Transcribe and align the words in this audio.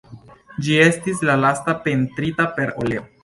Ĝi 0.67 0.77
estis 0.85 1.21
la 1.29 1.35
lasta 1.43 1.77
pentrita 1.85 2.49
per 2.59 2.75
oleo. 2.85 3.07